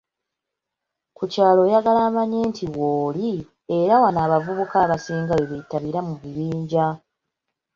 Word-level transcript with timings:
Ku 1.17 1.23
kyalo 1.33 1.59
oyagala 1.65 2.01
amanye 2.09 2.39
nti, 2.49 2.65
woli, 2.77 3.31
era 3.79 3.93
wano 4.01 4.19
abavubuka 4.25 4.75
abasinga 4.85 5.33
webeetabira 5.39 5.99
mu 6.07 6.13
"bibinja" 6.21 6.85